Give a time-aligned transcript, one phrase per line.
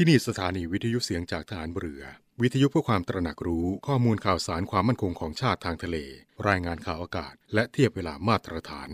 [0.00, 2.02] ที่นี่สถานีวิทยุเสียงจากฐานเรือ
[2.42, 5.96] วิทยุเพื่อความตระหนักรู้ข้อมูลข่าวสารความมั่นคงของชาติทางทะเล
[6.48, 8.90] รายงานข่าวอากาศ และเทียบเวลามาตรฐาน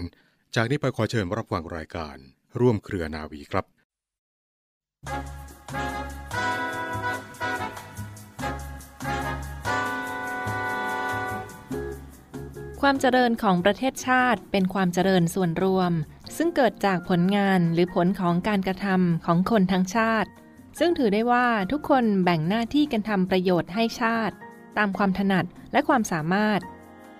[0.55, 2.17] จากนี้ไปขอเชิญรับฟังรายการ
[2.61, 3.65] ร่วมเครือนาวีครับ
[12.81, 15.93] ความเจริญของประเทศชาติเป็นความเจริญส่วนรวม
[16.37, 20.31] ซึ่งเกิดจากผลงานหรือผลของการกระทำของคนทั้งชาติ
[20.79, 24.35] ซึ่งถือได้ว่าทุกคนแบ่งหน้าที่กันทำประโยชน์ให้ชาติ
[24.79, 26.61] ตามความถนัดและความสามารถ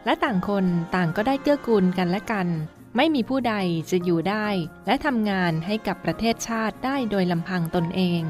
[0.05, 2.49] และต่างคนต่างก็ได้เกื้อกูลกันและกัน
[2.97, 3.55] ไม่มีผู้ใด
[3.91, 4.47] จะอยู่ได้
[4.87, 8.23] และทำงานให้กับประเทศชาติได้โดยลำพังตนเอง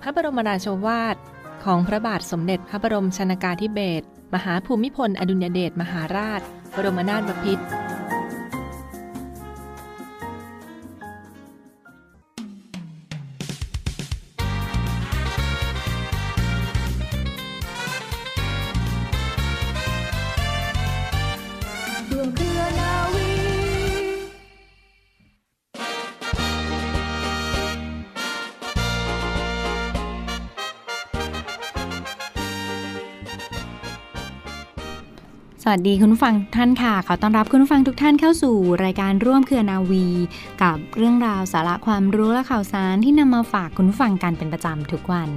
[0.00, 1.16] พระบรมราโชวาท
[1.64, 6.40] ของพระบาทสมเด็จพระบรมชนากาธิเบศรมหาภูมิพลอดุลยเดชมหาราช
[6.76, 7.64] บรมนาถบพิตร
[35.76, 40.06] วัสดีคุณผู้ฟังท่านค่ะ ขอต้อนรับคุณผู้ฟังทุกท่านเข้าสู่รายการร่วมเครือนาวี
[40.62, 45.30] กับเรื่องราวสาระความรู้และข่าวสารที่นำมาฝากคุณผู้ฟังกันเป็นประจำทุกวัน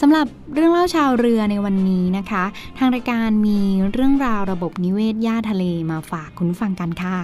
[0.00, 2.44] สำหรับเรื่องเล่าชาวเรือในวันนี้นะคะ
[2.78, 3.58] ทางรายการมี
[3.92, 7.18] เรื่องราวระบบนิเวศหญ้าทะเลมาฝากคุณผู้ฟังกันค่ะ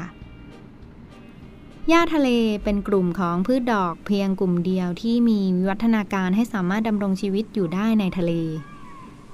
[1.89, 2.29] หญ้าทะเล
[2.65, 8.33] เป็นกลุ่มของพืชดอกเพียงกลุ่มเดียวที่มีวิวัฒนาการให้สามารถดำรงชีวิตอยู่ได้ในทะเล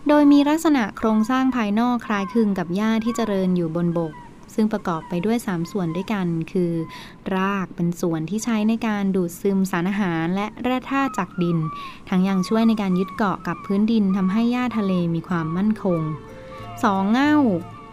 [0.09, 4.13] โดยมีลักษณะโครงสร้างภายนอกคล้ายคลึงกับหญ้าที่เจริญอยู่บนบก
[4.55, 6.73] ซึ่งประกอบไปด้วย 3 ส่วนด้วยกัน คือ
[7.35, 11.59] รากเป็นส่วนที่ใช้ในการดูดซึมสารอาหารและแร่ธาตุจากดิน
[12.09, 16.01] ทั้งยังช่วยในการยึดเกาะกับพื้นดินทำให้หญ้าทะเลมีความมั่นคง
[16.55, 17.11] 2.
[17.11, 17.37] เง่า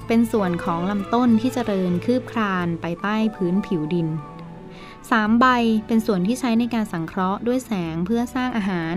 [0.08, 4.08] เป็นส่วนของลำต้นที่เจริญคืบคลานไปใต้พื้นผิวดิน
[5.14, 5.46] 3 ใบ
[5.88, 8.94] เป็นส่วนที่ใช้ในการสังเคราะห์ด้วยแสงเพื่อสร้างอาหาร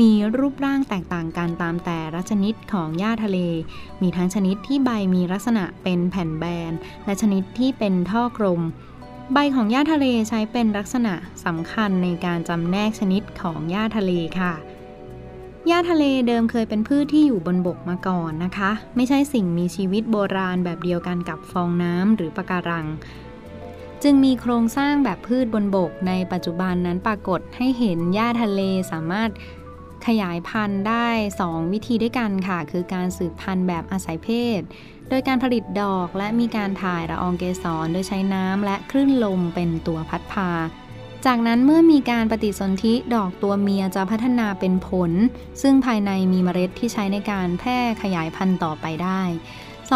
[0.00, 3.38] มีรูปร่างแตกต่างกันตามแต่ละชนิดของหญ้าทะเล
[4.02, 6.72] มีทั้งชนิดที่ใบมีลักษณะเป็นแผ่นแบน
[7.04, 8.60] และชนิดที่เป็นท่อกลม
[9.32, 11.14] ใบของหญ้าทะเลใช้เป็นลักษณะ
[11.44, 14.52] สำคัญในการจำแนกชนิดของหญ้าทะเลค่ะ
[15.68, 22.86] หญ้าทะเลเดิมเคยเป็นพืชที่อยู่บนบกมาก่อนนะคะ ไม่ใช่สิ่งมีชีวิตโบราณแบบเดียวกันกับฟองน้ำหรือปะการัง
[24.02, 28.60] จึงมีโครงสร้างแบบพืชบนบกในปัจจุบันนั้นปรากฏให้เห็นหญ้าทะเล
[28.92, 29.30] สามารถ
[30.06, 31.08] ขยายพันธุ์ได้
[31.40, 34.60] 2 วิธีด้วยกันค่ะ คือการสืบพันธุ์แบบอาศัยเพศ
[35.08, 40.50] โดยการผลิตดอกและมีการถ่ายละอองเกสร โดยใช้น้ำและคลื่นลมเป็นตัวพัดพา
[41.26, 45.12] จากนั้นเมื่อมีการปฏิสนธิดอกตัวเมียจะพัฒนาเป็นผล
[45.62, 49.22] ซึ่งภายในมีเมล็ดที่ใช้ในการแพร่ขยายพันธุ์ต่อไปได้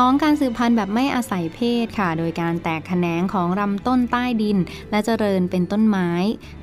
[0.04, 0.22] 2.
[0.22, 4.58] การสืบพันธุ์แบบไม่อาศัยเพศค่ะ โดยการแตกแขนงของลำต้นใต้ดิน
[4.90, 6.10] และเจริญเป็นต้นไม้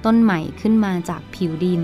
[0.06, 1.82] ต้นใหม่ขึ้นมาจากผิวดิน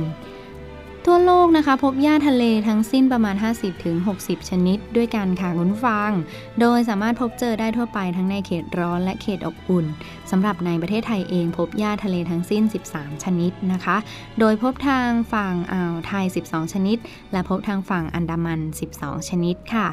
[1.05, 3.35] ทั่วโลกนะคะ พบหญ้าทะเลทั้งสิ้นประมาณ
[3.91, 6.11] 50-60 ชนิด ด้วยกันค่ะคุณฟัง
[6.61, 9.85] โดยสามารถพบเจอได้ทั่วไปทั้งในเขตร้อนและเขตอบอุ่น
[10.31, 13.97] สำหรับในประเทศไทยเองพบหญ้าทะเลทั้งสิ้น 13 ชนิดนะคะ
[14.39, 16.97] โดยพบทางฝั่งอ่าวไทย 12 ชนิด
[17.31, 18.59] และพบทางฝั่งอันดามัน
[18.95, 19.87] 12 ชนิดค่ะ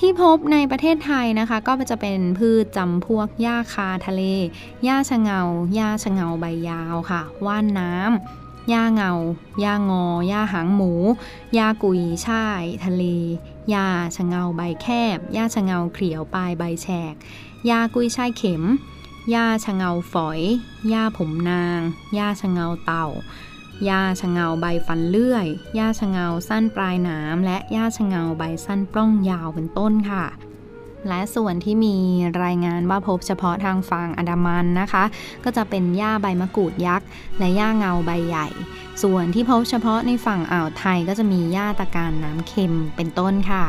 [0.00, 4.22] ที่พบในประเทศไทยนะคะ ก็จะเป็นพืชจำพวกหญ้าคาทะเล
[4.84, 5.40] หญ้าชะเงา
[5.74, 9.12] หญ้าชะเงาใบยาวค่ะ ว่านน้ำหญ้าเงา
[9.60, 10.92] หญ้างอหญ้าหางหมู
[11.54, 13.04] หญ้ากุยช่าย ทะเล
[13.70, 14.86] หญ้าชะเงาใบแค
[15.16, 17.14] บหญ้าชะเงาเขียวปลายใบแฉก
[17.66, 18.62] หญ้ากุยช่ายเข็ม
[19.30, 20.40] หญ้าชะเงาฝอย
[20.88, 21.80] หญ้าผมนาง
[22.14, 23.06] หญ้าชะเงาเต่า
[23.84, 30.24] หญ้าชะเงาใบฟันเลื่อย หญ้าชะเงาสั้นปลายหนามและหญ้าชะเงาใบสั้นปล้องยาวเป็นต้นค่ะ
[31.08, 31.96] และส่วนที่มี
[32.44, 35.04] รายงานว่าพบเฉพาะทางฝั่งอันดามันนะคะ
[35.44, 37.06] ก็จะเป็นหญ้าใบมะกรูดยักษ์
[37.38, 38.46] และหญ้าเงาใบใหญ่
[39.02, 43.64] ส่วนที่พบเฉพาะในฝั่งอ่าวไทยก็จะมีหญ้าตะการน้ำเค็มเป็นต้นค่ะ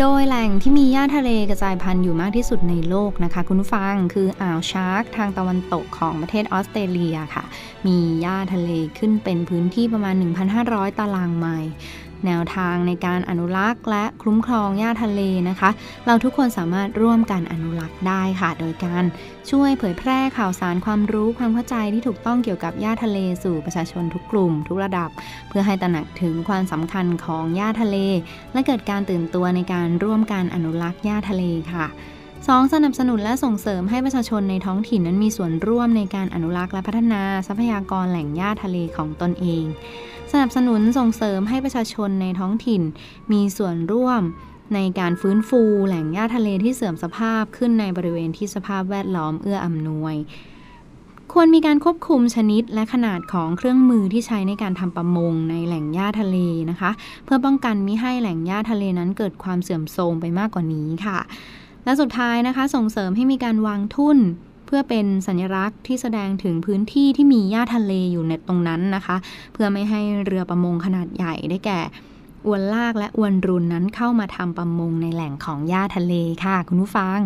[0.00, 7.44] โดยแหล่งที่มีหญ้าทะเลกระจายพันธุ์อยู่มากที่สุดในโลกนะคะ คุณฟังคืออ่าวชาร์กทางตะวันตกของประเทศออสเตรเลียค่ะ
[7.86, 10.14] มีหญ้าทะเลขึ้นเป็นพื้นที่ประมาณ
[10.56, 11.70] 1,500 ตารางไมล์
[12.26, 15.70] แนวทางในการอนุรักษ์ และคุ้มครองหญ้าทะเลนะคะ
[16.06, 19.04] เราทุกคนสามารถร่วมกันอนุรักษ์ได้ค่ะ โดยการ
[19.50, 25.10] ช่วยเผยแพร่ข่าวสารความรู้ความเข้าใจที่ถูกต้องเกี่ยวกับหญ้าทะเลสู่ประชาชนทุกกลุ่ม ทุกระดับ
[25.48, 27.96] เพื่อให้ตระหนักถึงความสำคัญของหญ้าทะเล
[28.52, 31.86] และเกิดการตื่นตัวในการร่วมกันอนุรักษ์หญ้าทะเลค่ะ
[32.48, 32.72] 2.
[32.72, 39.64] สนับสนุนและส่งเสริมให้ประชาชนในท้องถิ่นนั้นมีส่วนร่วมในการอนุรักษ์และพัฒนาทรัพยากรแหล่งหญ้าทะเลของตนเอง
[40.32, 42.82] สนับสนุนส่งเสริมให้ประชาชนในท้องถิ่น
[43.32, 44.22] มีส่วนร่วม
[44.74, 50.16] ในการฟื้นฟูแหล่งหญ้าทะเลที่เสื่อมสภาพขึ้นในบริเวณที่สภาพแวดล้อมเอื้ออำนวย
[51.32, 56.38] ควรมีการควบคุมชนิดและขนาดของเครื่องมือที่ใช้ในการทำประมงในแหล่งหญ้าทะเล
[56.70, 56.90] นะคะ
[57.24, 61.18] เพื่อป้องกันมิให้แหล่งหญ้าทะเลนั้นเกิดความเสื่อมโทรมไปมากกว่านี้ค่ะ
[61.84, 64.18] และสุดท้ายนะคะส่งเสริมให้มีการวางทุ่น
[64.70, 69.16] เพื่อเป็นสัญลักษณ์ที่แสดงถึงพื้นที่ที่มีหญ้าทะเลอยู่ในตรงนั้นนะคะ
[69.52, 71.80] เพื่อไม่ให้เรือประมงขนาดใหญ่ได้แก่
[72.46, 77.20] อวนลากและอวนรุนนั้นเข้ามาทำประมงในแหล่งของหญ้าทะเลค่ะ คุณผู้ฟัง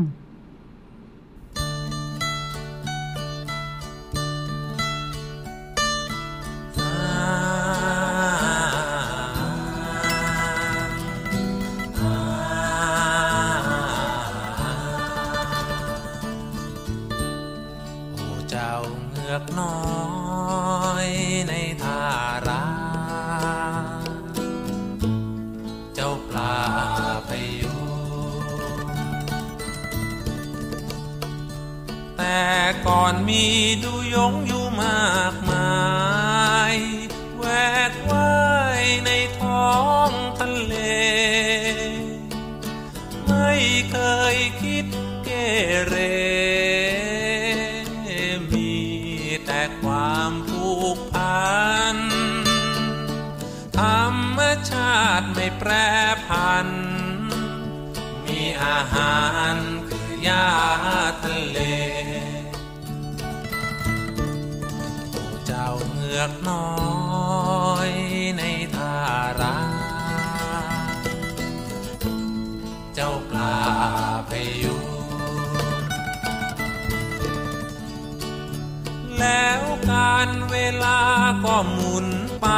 [82.43, 82.49] ไป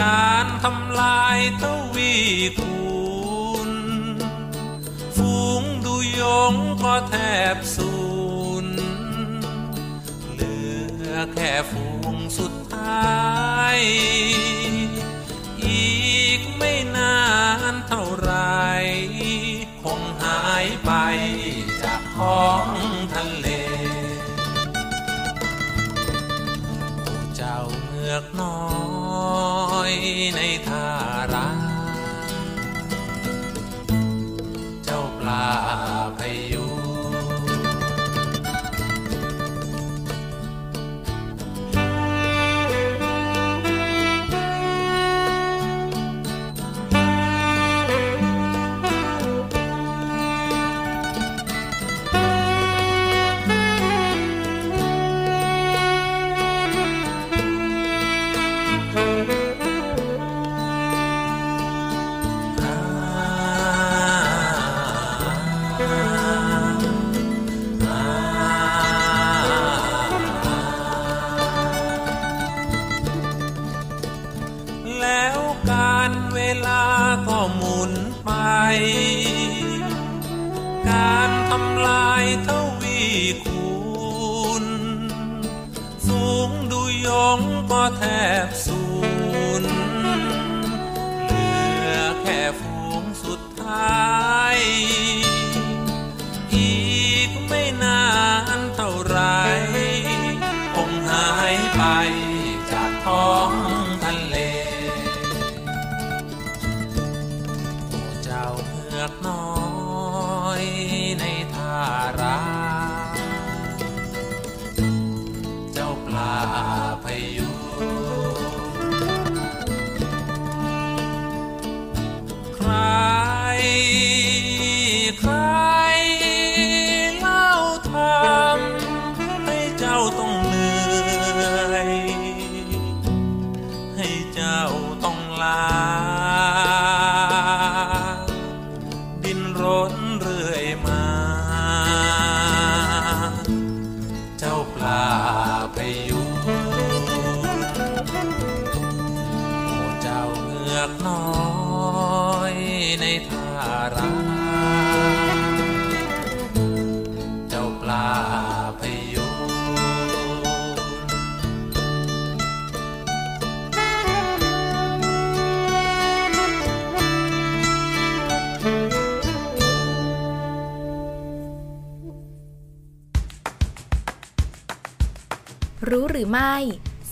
[0.00, 1.64] การทำลายท
[1.94, 2.14] วี
[2.58, 2.78] คู
[3.68, 3.70] ณ
[5.16, 6.22] ฝูงดูย
[6.52, 6.54] ง
[6.84, 7.14] ก็แท
[7.54, 7.94] บสู
[8.64, 8.66] ญ
[10.32, 10.56] เหลื
[11.10, 13.78] อแค่ฝูงสุดท้าย
[15.64, 15.92] อี
[16.38, 17.18] กไม่นา
[17.72, 18.32] นเท่าไร
[19.82, 20.90] คงหายไป
[21.82, 22.93] จากท้อง
[28.18, 28.58] อกน้อ
[29.90, 29.92] ย
[30.36, 30.86] ในทา
[31.32, 31.53] รา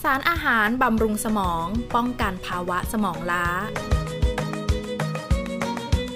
[0.06, 3.47] สารอาหารบำรุงสมอง ป้องกันภาวะสมองล้า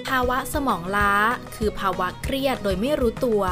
[0.09, 1.13] ภาวะสมองล้า
[1.57, 3.43] คือภาวะเครียดโดยไม่รู้ตัว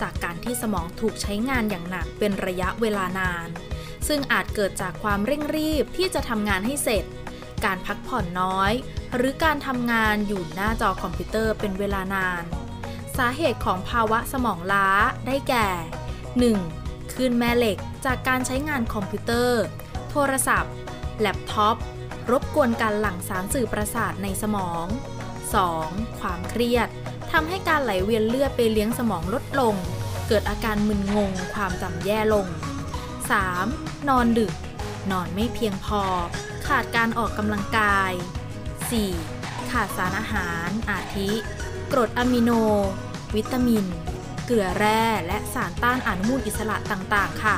[0.00, 3.48] จากการที่สมองถูกใช้งานอย่างหนักเป็นระยะเวลานาน
[4.08, 7.04] ซึ่งอาจเกิดจากความเร่งรีบที่จะทำงานให้เสร็จ
[7.64, 8.72] การพักผ่อนน้อย
[9.16, 12.42] หรือการทำงานอยู่หน้าจอคอมพิวเตอร์เป็นเวลานาน
[13.16, 14.88] สาเหตุของภาวะสมองล้า
[15.26, 15.68] ได้แก่
[16.40, 17.12] 1.
[17.12, 19.62] คลื่นแม่เหล็กจากการใช้งานคอมพิวเตอร์
[20.12, 20.74] โทรศัพท์
[21.18, 21.76] แล็ปท็อป
[22.30, 24.86] รบกวนการหลั่งสารสื่อประสาทในสมอง
[25.52, 26.20] 2.
[26.20, 26.88] ความเครียด
[27.32, 29.74] ทำให้การไหลเวียนเลือดไปเลี้ยงสมองลดลง
[30.28, 32.46] เกิดอาการมึนงง ความจำแย่ลง
[33.26, 34.08] 3.
[34.08, 34.54] นอนดึก
[35.10, 36.02] นอนไม่เพียงพอ
[36.66, 38.12] ขาดการออกกำลังกาย
[39.12, 39.70] 4.
[39.70, 41.30] ขาดสารอาหาร อาทิ
[41.92, 42.50] กรดอะมิโน
[43.34, 43.84] วิตามิน
[44.46, 47.56] เกลือแร่ และสารต้านอนุมูลอิสระต่าง ๆ ค่ะ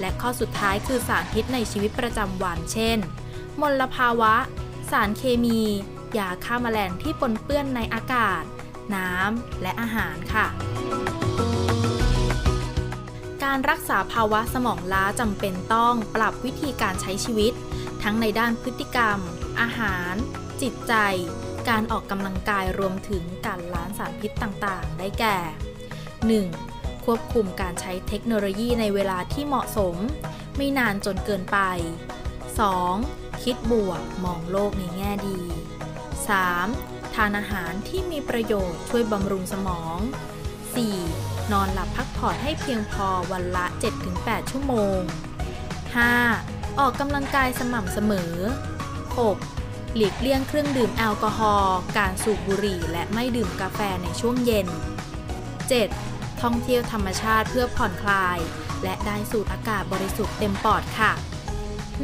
[0.00, 2.98] และข้อสุดท้ายคือสารพิษในชีวิตประจำวัน เช่น
[3.60, 4.34] มลภาวะ
[4.90, 5.60] สารเคมี
[6.18, 8.42] ยาฆ่าแมลงที่ปนเปื้อนในอากาศ
[8.94, 10.46] น้ำ และอาหารค่ะ
[13.44, 17.52] การรักษาภาวะสมองล้าจำเป็นต้องปรับวิธีการใช้ชีวิต
[18.02, 19.18] ทั้งในด้านพฤติกรรม
[19.60, 20.12] อาหาร
[20.62, 20.94] จิตใจ
[21.68, 25.36] การออกกำลังกายรวมถึงการล้างสารพิษต่างๆ ได้แก่
[26.36, 26.75] 1.
[27.06, 29.94] ควบคุมการใช้เทคโนโลยีในเวลาที่เหมาะสม
[30.56, 31.58] ไม่นานจนเกินไป
[32.70, 33.42] 2.
[33.42, 35.40] คิดบวกมองโลกในแง่ดี
[36.48, 37.14] 3.
[37.14, 39.98] ทานอาหารที่มีประโยชน์ช่วยบำรุงสมอง
[40.74, 41.52] 4.
[41.52, 43.66] นอนหลับพักผ่อนให้เพียงพอวันละ
[44.08, 45.00] 7-8 ชั่วโมง
[46.04, 46.78] 5.
[46.78, 48.32] ออกกำลังกายสม่ำเสมอ
[49.14, 49.94] 6.
[49.94, 54.68] หลีกเลี่ยงเครื่องดื่มแอลกอฮอล์ การสูบบุหรี่ และไม่ดื่มกาแฟในช่วงเย็น
[55.70, 56.15] 7.
[56.46, 58.38] ท่องเที่ยวธรรมชาติเพื่อผ่อนคลาย
[58.82, 61.12] และได้สูดอากาศบริสุทธิ์เต็มปอดค่ะ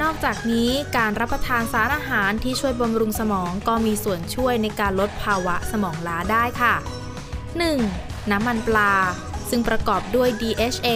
[0.03, 6.75] นอกจากนี้การรับประทานสารอาหารที่ช่วยบำรุงสมองก็มีส่วนช่วยในการลดภาวะสมองล้าได้ค่ะ
[7.73, 8.31] 1.
[8.31, 8.95] น้ำมันปลา
[9.51, 10.89] ซึ่งประกอบด้วย DHA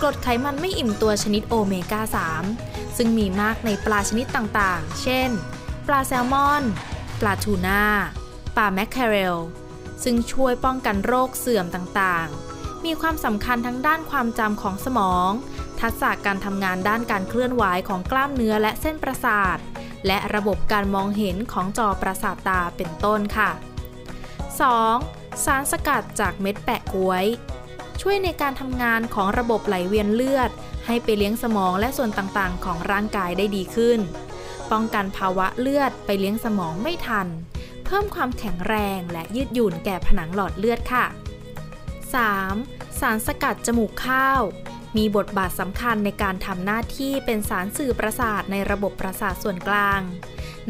[0.00, 2.02] กรดไขมันไม่อิ่มตัวชนิดโอเมก้า
[2.50, 5.30] 3 ซึ่งมีมากในปลาชนิดต่างๆ เช่น
[5.86, 6.64] ปลาแซลมอน
[7.20, 7.84] ปลาทูน่า
[8.56, 9.36] ปลาแมคเคเรล
[10.02, 12.47] ซึ่งช่วยป้องกันโรคเสื่อมต่างๆ
[12.86, 15.30] มีความสำคัญทั้งด้านความจำของสมอง
[15.80, 19.58] ทักษะการทำงานด้านการเคลื่อนไหวของกล้ามเนื้อและเส้นประสาท
[20.06, 23.50] และระบบการมองเห็นของจอประสาทตาเป็นต้นค่ะ
[24.66, 25.44] 2.
[25.44, 27.26] สารสกัดจากเม็ดแปะก๊วย
[28.00, 30.50] ช่วยในการทำงานของระบบไหลเวียนเลือด
[30.86, 33.98] ให้ไปเลี้ยงสมองและส่วนต่างๆ ของร่างกายได้ดีขึ้น
[34.70, 37.26] ป้องกันภาวะเลือดไปเลี้ยงสมองไม่ทัน
[37.84, 41.04] เพิ่มความแข็งแรงและยืดหยุ่นแก่ผนังหลอดเลือดค่ะ
[42.14, 43.00] 3.
[43.00, 44.42] สารสกัดจมูกข้าว
[44.96, 50.00] มีบทบาทสำคัญในการทำหน้าที่เป็นสารสื่อประสาทในระบบประสาทส่วนกลาง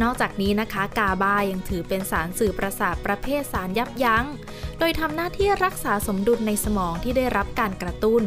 [0.02, 4.26] นอกจากนี้นะคะ กาบายังถือเป็นสารสื่อประสาทประเภทสารยับยัง้ง
[4.78, 8.22] โดยทำหน้าที่รักษาสมดุลในสมองที่ได้รับการกระตุ้น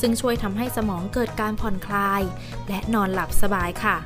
[0.00, 2.22] ซึ่งช่วยทำให้สมองเกิดการผ่อนคลาย
[2.68, 3.96] และนอนหลับสบายค่ะ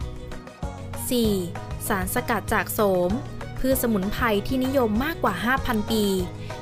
[1.09, 1.89] 4.
[1.89, 3.11] สารสกัดจากโสม
[3.59, 5.35] พืชสมุนไพรที่นิยมมากกว่า
[5.65, 6.05] 5,000 ปี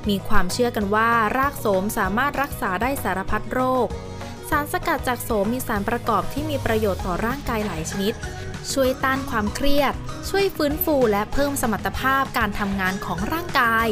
[0.08, 3.88] มีความเชื่อกันว่ารากโสมสามารถรักษาได้สารพัดโรค
[4.50, 8.14] สารสกัดจากโสมมีสารประกอบที่มีประโยชน์ต่อร่างกายหลายชนิด
[8.72, 9.94] ช่วยต้านความเครียด
[10.28, 13.88] ช่วยฟื้นฟูและเพิ่มสมรรถภาพการทำงานของร่างกาย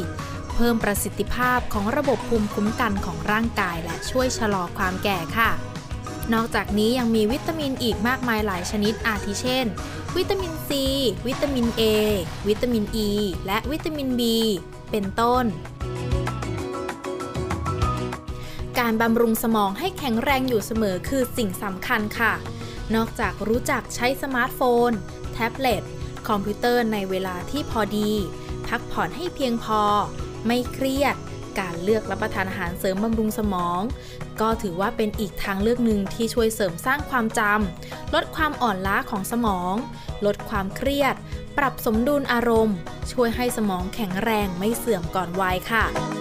[0.54, 5.50] เพิ่มประสิทธิภาพของระบบภูมิคุ้มกันของร่างกาย และช่วยชะลอความแก่ค่ะ
[6.32, 9.66] นอกจากนี้ยังมีวิตามินอีกมากมายหลายชนิดอาทิเช่น
[10.18, 10.84] วิตามินซี
[11.26, 11.82] วิตามิน A
[12.48, 13.08] วิตามิน E
[13.46, 14.22] และวิตามิน B
[14.90, 15.44] เป็นต้น
[18.78, 22.32] การบำรุงสมองให้แข็งแรงอยู่เสมอคือสิ่งสำคัญค่ะ
[22.94, 24.90] นอกจากรู้จักใช้สมาร์ทโฟน
[25.32, 25.82] แท็บเล็ต
[26.28, 28.10] คอมพิวเตอร์ในเวลาที่พอดี
[28.68, 29.82] พักผ่อนให้เพียงพอ
[30.46, 31.16] ไม่เครียด
[31.60, 33.80] การเลือกรับประทานอาหารเสริมบำรุงสมอง
[34.40, 39.74] ก็ถือว่าเป็นอีกทางเลือกหนึ่งที่ช่วยเสริมสร้างความจำลดความอ่อนล้าของสมอง
[40.26, 41.14] ลดความเครียด
[41.58, 42.76] ปรับสมดุลอารมณ์
[43.12, 46.11] ช่วยให้สมองแข็งแรงไม่เสื่อมก่อนวัยค่ะ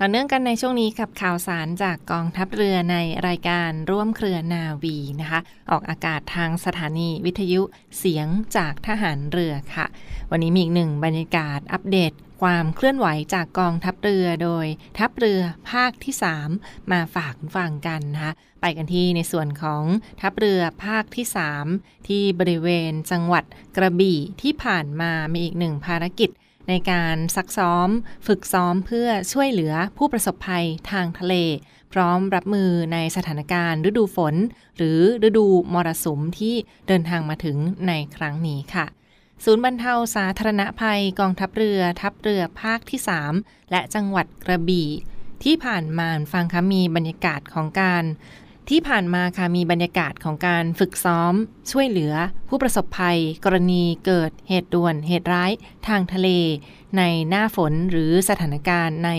[0.00, 2.96] ต่อเนื่องกันในช่วงนี้กับข่าวสารจากกองทัพเรือใน
[3.28, 7.62] รายการร่วมเครือนาวีนะคะ ออกอากาศทางสถานีวิทยุ
[7.98, 8.26] เสียง
[8.56, 9.86] จากทหารเรือค่ะ
[10.30, 12.12] วันนี้มีอีกหนึ่งบรรยากาศอัปเดต
[12.42, 14.66] ความเคลื่อนไหวจากกองทัพเรือโดย
[14.98, 16.14] ทัพเรือภาคที่
[16.52, 19.82] 3 มาฝากคุณฟังกันนะคะไปกันที่ในส่วนของ
[20.20, 21.26] ทัพเรือภาคที่
[21.66, 23.44] 3 ที่บริเวณจังหวัด
[23.76, 26.30] กระบี่ที่ผ่านมามีอีกหนึ่งภารกิจ
[26.68, 27.88] ในการซักซ้อม
[28.26, 31.34] ฝึกซ้อมเพื่อช่วยเหลือผู้ประสบภัยทางทะเล
[31.92, 34.34] พร้อมรับมือในสถานการณ์ฤดูฝน
[34.76, 36.54] หรือฤดูมรสุมที่
[36.86, 37.56] เดินทางมาถึง
[37.88, 38.86] ในครั้งนี้ค่ะ
[39.44, 43.00] ศูนย์บรรเทาสาธารณภัยกองทัพเรือ ทัพเรือภาคที่
[43.34, 44.88] 3 และจังหวัดกระบี่
[45.44, 48.04] ที่ผ่านมาฟังคะมีบรรยากาศของการ
[48.70, 51.34] ที่ผ่านมาค่ะมีบรรยากาศของการฝึกซ้อม
[51.70, 52.14] ช่วยเหลือ
[52.48, 55.52] ผู้ประสบภัย กรณีเกิดเหตุด่วน เหตุร้าย
[55.88, 56.28] ทางทะเล
[56.98, 59.10] ในหน้าฝนหรือสถานการณ์ใน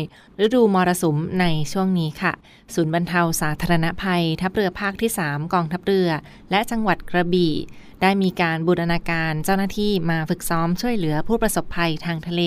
[0.44, 2.34] ฤดูมรสุมในช่วงนี้ค่ะ
[2.74, 6.10] ศูนย์บรรเทาสาธารณภัย ทัพเรือภาคที่ 3 กองทัพเรือ
[6.52, 7.54] และจังหวัดกระบี่
[8.02, 12.44] ได้มีการบูรณาการเจ้าหน้าที่มาฝึกซ้อมช่วยเหลือผู้ประสบภัยทางทะเล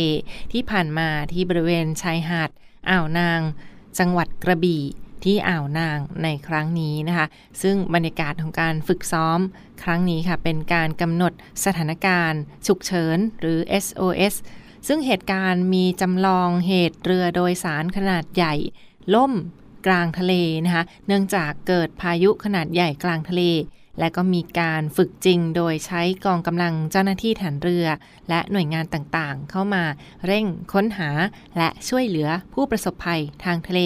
[0.52, 2.50] ที่ผ่านมาที่บริเวณชายหาด
[2.90, 3.40] อ่าวนาง
[3.99, 4.83] จังหวัดกระบี่
[5.24, 7.26] ที่อ่าวนางในครั้งนี้นะคะ
[7.62, 9.40] ซึ่งบรรยากาศของการฝึกซ้อม
[9.82, 11.32] ครั้งนี้ค่ะ เป็นการกำหนด
[11.64, 14.34] สถานการณ์ฉุกเฉินหรือ SOS
[14.88, 18.54] ซึ่งเหตุการณ์มีจำลองเหตุเรือโดยสารขนาดใหญ่
[19.14, 19.32] ล่ม
[19.86, 20.34] กลางทะเล
[20.64, 23.42] นะคะ เนื่องจากเกิดพายุขนาดใหญ่กลางทะเล
[23.98, 27.86] และก็มีการฝึกจริงโดยใช้กองกำลังเจ้าหน้าที่ฐานเรือ
[28.28, 29.84] และหน่วยงานต่างๆ เข้ามา
[30.26, 31.10] เร่งค้นหา
[31.56, 33.80] และช่วยเหลือผู้ประสบภัยทางทะเล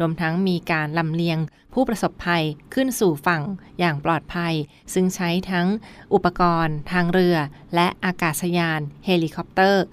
[0.00, 1.38] รวมทั้งมีการลำเลียง
[1.72, 3.42] ผู้ประสบภัยขึ้นสู่ฝั่ง
[3.78, 4.54] อย่างปลอดภัย
[4.94, 5.66] ซึ่งใช้ทั้ง
[6.14, 7.36] อุปกรณ์ ทางเรือ
[7.74, 9.84] และอากาศยาน เฮลิคอปเตอร์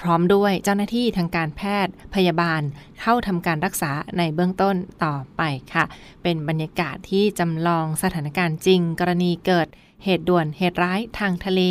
[0.00, 2.62] พร้อมด้วยเจ้าหน้าที่ทางการแพทย์พยาบาล
[3.00, 5.42] เข้าทำการรักษาในเบื้องต้นต่อไป
[5.74, 5.84] ค่ะ
[6.22, 9.68] เป็นบรรยากาศที่จำลองสถานการณ์จริงกรณีเกิด
[10.04, 11.62] เหตุด่วนเหตุร้ายทางทะเล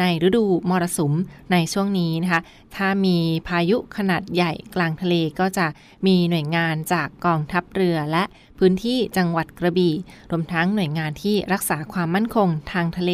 [0.00, 1.14] ในฤดูมรสุม
[1.52, 2.40] ในช่วงนี้นะคะ
[2.76, 3.16] ถ้ามี
[3.48, 5.66] พายุขนาดใหญ่กลางทะเลก็จะ
[6.06, 8.24] มีหน่วยงานจากกองทัพเรือและ
[8.58, 9.94] พื้นที่จังหวัดกระบี่
[10.30, 13.12] รวมทั้งหน่วยงานที่รักษาความมั่นคงทางทะเล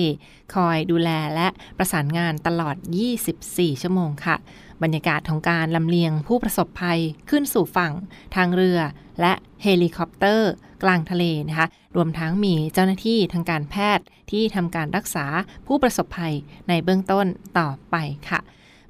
[0.55, 1.49] คอยดูแลและ
[1.79, 2.77] ประสานงานตลอด
[3.29, 4.37] 24 ชั่วโมงค่ะ
[4.83, 7.01] บรรยากาศของการลำเลียงผู้ประสบภัย
[7.31, 7.93] ขึ้นสู่ฝั่ง
[8.37, 8.79] ทางเรือ
[9.21, 11.67] และเฮลิคอปเตอร์ กลางทะเลนะคะ
[11.97, 15.27] รวมทั้งมีเจ้าหน้าที่ทางการแพทย์ที่ทำการรักษา
[15.67, 16.35] ผู้ประสบภัย
[16.69, 17.27] ในเบื้องต้น
[17.59, 17.97] ต่อไป
[18.29, 18.41] ค่ะ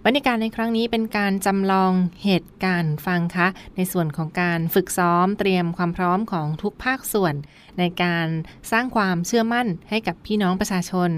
[0.08, 1.92] รรยากาศในครั้งนี้เป็นการจำลอง
[2.24, 7.34] เหตุการณ์ฟังคะ ในส่วนของการฝึกซ้อมเตรียมความพร้อมของทุกภาคส่วน
[7.78, 8.28] ในการ
[8.72, 11.10] สร้างความเชื่อมั่นให้กับพี่น้องประชาชน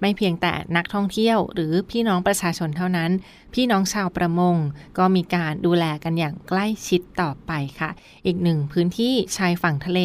[0.00, 3.10] ไม่เพียงแต่นักท่องเที่ยว หรือพี่น้องประชาชนเท่านั้น
[3.54, 4.56] พี่น้องชาวประมง
[4.98, 7.90] ก็มีการดูแลกันอย่างใกล้ชิดต่อไปค่ะ
[8.26, 10.00] อีกหนึ่งพื้นที่ชายฝั่งทะเล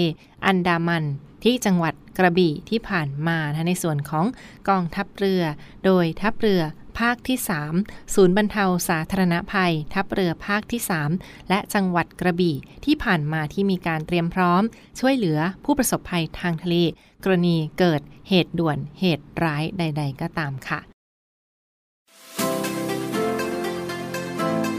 [0.45, 1.03] อันดามัน
[1.43, 4.25] ที่จังหวัดกระบี่ที่ผ่านมานะในส่วนของ
[4.69, 5.43] กองทัพเรือ
[5.85, 6.61] โดยทัพเรือ
[6.99, 7.37] ภาคที่
[7.75, 10.81] 3 ศูนย์บรรเทาสาธารณภัย ทัพเรือภาคที่
[11.15, 14.61] 3 และจังหวัดกระบี่ที่ผ่านมาที่มีการเตรียมพร้อม
[14.99, 16.75] ช่วยเหลือผู้ประสบภัยทางทะเล
[17.23, 20.92] กรณีเกิดเหตุด่วนเหตุร้ายใด ๆ ก็ตามค่ะ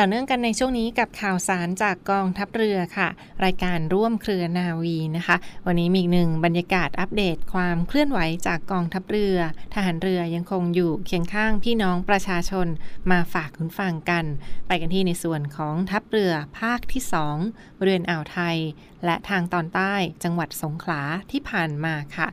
[0.00, 3.08] ต่อเนื่องกันในช่วงนี้กับข่าวสารจากกองทัพเรือค่ะ
[3.44, 9.36] รายการร่วมเครือนาวีนะคะ วันนี้มีอีกหนึ่งบรรยากาศอัปเดตความเคลื่อนไหวจากกองทัพเรือ
[9.74, 12.66] ทหารเรือยังคงอยู่เคียงข้างพี่น้องประชาชน
[13.10, 14.24] มาฝากคุณฟังกัน
[14.66, 17.02] ไปกันที่ในส่วนของทัพเรือภาคที่
[17.40, 18.56] 2 บริเวณอ่าวไทย
[19.04, 22.28] และทางตอนใต้จังหวัดสงขลาที่ผ่านมาค่ะ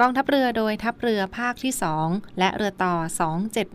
[0.00, 1.72] กองทัพเรือโดยทัพเรือภาคที่
[2.06, 2.94] 2 และเรือต่อ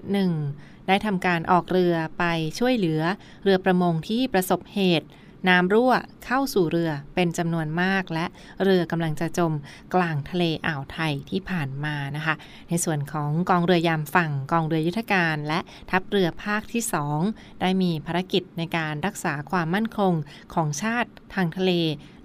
[0.04, 2.23] 271 ได้ทำการออกเรือไป
[2.60, 3.02] ช่วยเหลือ
[3.43, 5.08] เรือประมงที่ประสบเหตุ
[5.47, 5.93] น้ำรั่ว
[6.25, 8.25] เข้าสู่เรือเป็นจำนวนมาก และ
[8.63, 9.54] เรือกำลังจะจม
[9.93, 12.36] กลางทะเลอ่าวไทยที่ผ่านมานะคะ
[12.69, 15.60] ในส่วนของกองเรือยามฝั่งกองเรือยุทธการ และ
[15.91, 16.84] ทัพเรือภาคที่
[17.21, 20.13] 2 ได้มีภารกิจในการรักษาความมั่นคง
[20.54, 21.71] ของชาติทางทะเล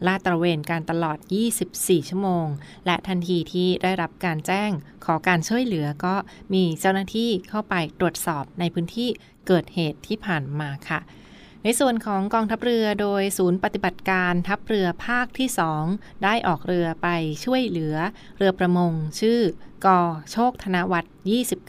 [0.07, 1.19] ลาดตระเวนการตลอด
[1.63, 2.47] 24 ชั่วโมง
[2.87, 4.71] และทันทีที่ได้รับการแจ้ง
[5.05, 6.15] ขอการช่วยเหลือก็
[6.55, 9.09] มีเจ้าหน้าที่เข้าไปตรวจสอบในพื้นที่
[9.47, 11.01] เกิดเหตุที่ผ่านมาค่ะ
[11.67, 15.49] ในส่วนของกองทัพเรือโดยศูนย์ปฏิบัติการทัพเรือภาคที่
[15.87, 17.09] 2 ได้ออกเรือไป
[17.45, 17.97] ช่วยเหลือ
[18.39, 19.41] เรือประมง ชื่อ
[19.87, 20.01] กอ
[20.33, 21.09] โชคธนวัตร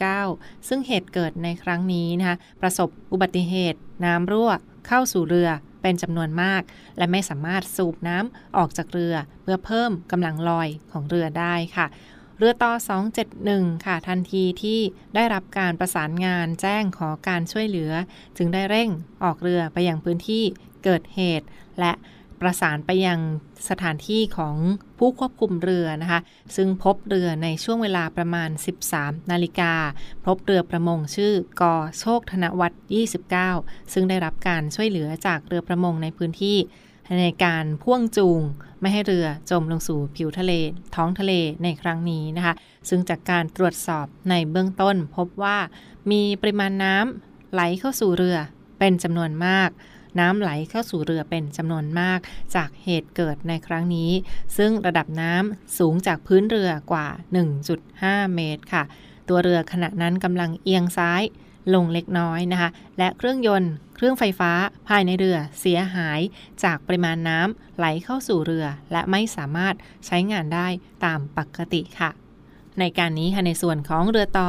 [0.02, 4.52] 29 ซึ่งเหตุเกิดในครั้งนี้นะคะประสบอุบัติเหตุ น้ำรั่ว
[4.88, 5.50] เข้าสู่เรือ
[5.82, 6.62] เป็นจำนวนมาก
[6.98, 11.88] และไม่สามารถสูบน้ำออกจากเรือ เพื่อเพิ่มกำลังลอยของเรือได้ค่ะ
[12.38, 12.72] เรือต่อ
[13.30, 14.80] 271 ค่ะ ทันทีที่
[15.16, 17.92] ได้รับการประสานงานแจ้งขอการช่วยเหลือ
[18.38, 18.90] จึงได้เร่ง
[19.24, 20.44] ออกเรือไปยังพื้นที่
[20.84, 21.46] เกิดเหตุ
[21.80, 21.94] และ
[22.42, 23.20] ประสานไปยัง
[23.70, 24.56] สถานที่ของ
[24.98, 26.20] ผู้ควบคุมเรือนะคะ
[26.56, 28.50] ซึ่งพบเรือในช่วงเวลาประมาณ
[28.90, 29.74] 13 นาฬิกา
[30.26, 32.76] พบเรือประมงชื่อกอโชคธนวัตร
[33.36, 36.58] 29 ซึ่งได้รับการช่วยเหลือจากเรือประมงในพื้นที่
[37.20, 38.42] ในการพ่วงจูง
[38.82, 40.54] ไม่ให้เรือจมลงสู่ผิวทะเล
[40.96, 42.54] ท้องทะเลในครั้งนี้นะคะ
[42.90, 45.58] ซึ่งจากการตรวจสอบในเบื้องต้นพบว่า
[46.12, 48.38] มีปริมาณน้ำไหลเข้าสู่เรือ
[48.80, 49.70] เป็นจำนวนมาก
[50.20, 52.20] น้ำไหลเข้าสู่เรือเป็นจำนวนมาก
[52.56, 54.12] จากเหตุเกิดในครั้งนี้
[54.58, 57.08] ซึ่งระดับน้ำสูงจากพื้นเรือกว่า
[57.72, 58.84] 1.5 เมตรค่ะ
[59.30, 61.22] ตัวเรือขณะนั้นกำลังเอียงซ้าย
[61.74, 64.52] ลงเล็กน้อยนะคะ และเครื่องยนต์ เครื่องไฟฟ้า
[64.88, 66.20] ภายในเรือเสียหาย
[66.64, 69.76] จากปริมาณน้ำไหลเข้าสู่เรือ และไม่สามารถ
[70.06, 70.68] ใช้งานได้
[71.06, 72.12] ตามปกติค่ะ
[72.80, 74.48] ในการนี้ค่ะในส่วนของเรือต่อ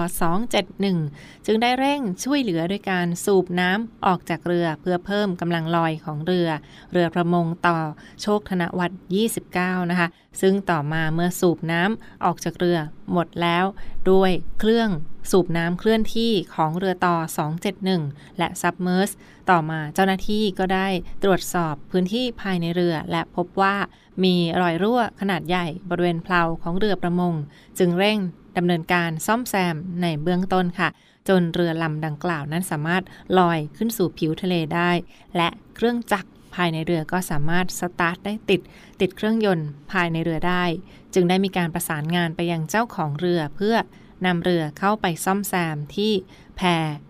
[0.73, 6.49] 271 จึงได้เร่งช่วยเหลือโดยการสูบน้ำออกจากเรือเพื่อเพิ่มกำลังลอยของเรือ
[6.93, 7.79] เรือประมงต่อ
[8.23, 8.95] โชคธนวัตร
[9.43, 10.09] 29 นะคะ
[10.41, 12.79] ซึ่งต่อมาเมื่อสูบน้ำออกจากเรือ
[13.13, 13.65] หมดแล้ว
[14.11, 14.91] ด้วยเครื่อง
[15.31, 17.17] สูบน้ำเคลื่อนที่ของเรือต่อ
[17.77, 19.11] 271 และซับเมอร์ส
[19.51, 20.89] ต่อมาเจ้าหน้าที่ก็ได้
[21.25, 23.77] ตรวจสอบพื้นที่ภายในเรือ และพบว่า
[24.25, 27.35] มีรอยรั่วขนาดใหญ่บริเวณเพลาของเรือประมง
[27.79, 28.19] จึงเร่ง
[28.57, 30.89] ดำเนินการซ่อมแซมในเบื้องต้นค่ะ
[31.29, 33.03] จนเรือลำดังกล่าวนั้นสามารถ
[33.39, 34.91] ลอยขึ้นสู่ผิวทะเลได้
[35.37, 38.61] และเครื่องจักรภายในเรือก็สามารถสตาร์ทได้ติด
[39.01, 40.65] ติดเครื่องยนต์ภายในเรือได้
[41.15, 43.77] จึงได้มีการประสานงานไปยังเจ้าของเรือเพื่อ
[44.27, 46.13] นำเรือเข้าไปซ่อมแซมที่
[46.57, 46.61] แพ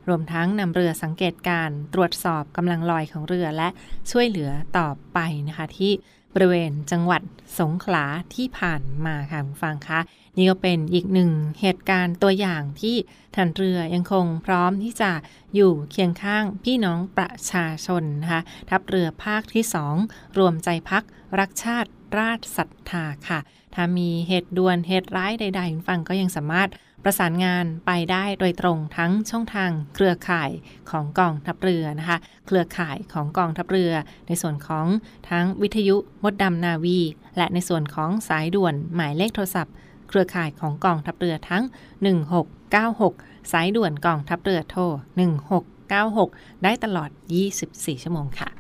[0.09, 3.69] รวมทั้งนำเรือสังเกตการตรวจสอบกำลังลอยของเรือและ
[4.11, 5.93] ช่วยเหลือต่อไปนะคะ ที่
[6.35, 7.23] บริเวณจังหวัด
[7.61, 10.01] สงขลาที่ผ่านมาค่ะคุณฟังคะ
[10.37, 12.97] นี่ก็เป็นอีกหนึ่งเหตุการณ์ตัวอย่างที่
[13.35, 15.13] ทันเรือยังคงพร้อมที่จะ
[15.55, 19.65] อยู่เคียงข้างพี่น้องประชาชนนะคะทัพเรือภาคที่
[20.01, 21.05] 2 รวมใจพัก
[21.39, 23.41] รักชาติ ราชศรัทธาค่ะ
[23.75, 26.69] ถ้ามีเหตุด่วนเหตุร้ายใดๆคุณฟังก็ยังสามารถ
[27.05, 30.51] ประสานงานไปได้โดยตรงทั้งช่องทางเครือข่าย
[30.91, 33.93] ของกองทัพเรือนะคะ เครือข่ายของกองทัพเรือ
[34.29, 34.87] ในส่วนของ
[35.31, 36.99] ทั้งวิทยุมดดำนาวี
[37.37, 39.75] และในส่วนของสายด่วนหมายเลขโทรศัพท์
[40.09, 41.65] เครือข่ายของกองทัพเรือทั้ง
[42.77, 44.83] 1696 สายด่วนกองทัพเรือโทร
[45.53, 47.11] 1696 ได้ตลอด
[47.57, 48.51] 24 ชั่วโมงค่ะ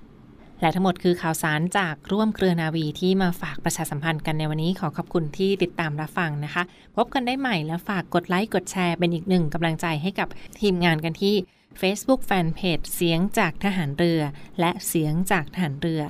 [0.60, 6.62] และทั้งหมดคือข่าวสารจากร่วมเครือนาวีที่มาฝากประชาสัมพันธ์กันในวันนี้ขอขอบคุณที่ติดตามรับฟังนะคะ
[6.96, 10.28] พบกันได้ใหม่และฝากกดไลค์กดแชร์เป็นอีกหนึ่งกำลังใจให้กับ
[10.60, 11.34] ทีมงานกันที่
[11.80, 14.20] Facebook Fanpage เสียงจากทหารเรือ
[14.60, 16.02] และเสียงจากทหารเรือ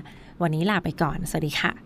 [0.43, 1.86] วันนี้ลาไปก่อน สวัสดีค่ะ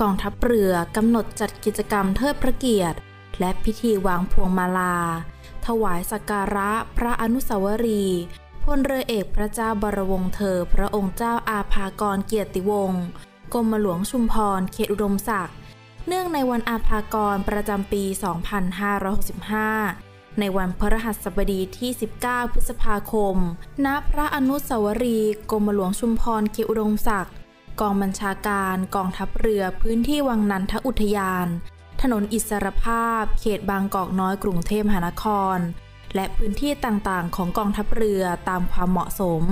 [0.00, 2.98] กองทัพเรือกำหนดจัดกิจกรรมเทิดพระเกียรติ
[3.40, 4.96] และพิธีวางพวงมาลา
[5.66, 8.20] ถวายสักการะพระอนุสาวรีย์
[8.64, 13.04] พลเรือเอกพระเจ้าบรวงศ์เธอ พระองค์เจ้าอาภากรเกียรติวงศ์
[13.54, 15.56] กรมหลวงชุมพรเขตอุดมศักดิ์
[16.06, 21.90] เนื่องในวันอาภากรประจำปี 2565ในวันพฤหัสบดีที่
[22.22, 23.36] 19 พฤษภาคม
[23.84, 27.34] ณ พระอนุสาวรีย์กรมหลวงชุมพรเขตอุดมศักดิ์
[27.80, 31.46] กองบัญชาการกองทัพเรือพื้นที่วังนันทอุทยาน
[32.02, 35.24] ถนนอิสรภาพ เขตบางกอกน้อยกรุงเทพมหานค
[35.56, 35.58] ร
[36.14, 39.42] และพื้นที่ต่างๆ ของกองทัพเรือตามความเหมาะสม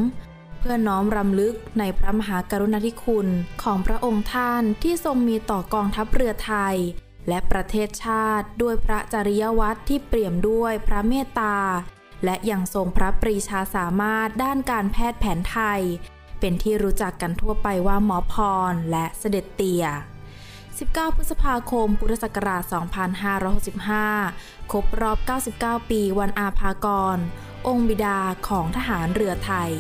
[0.59, 3.29] เพื่อน้อมรำลึกในพระมหากรุณาธิคุณ
[3.63, 6.77] ของพระองค์ท่านที่ทรงมีต่อกองทัพเรือไทย
[7.29, 11.59] และประเทศชาติด้วยพระจริยวัตรที่เปี่ยมด้วยพระเมตตา
[12.25, 15.83] และยังทรงพระปรีชาสามารถด้านการแพทย์แผนไทย
[16.41, 18.35] เป็นที่รู้จักกันทั่วไปว่าหมอพ
[18.73, 19.87] รและเสด็จเตี่ย
[20.47, 22.63] 19 พฤษภาคม พุทธศักราช
[24.07, 25.19] 2565 ครบรอบ
[25.57, 27.19] 99 ปีวันอาภากร
[27.69, 28.19] องค์บิดา
[28.49, 29.73] ของทหารเรือไทย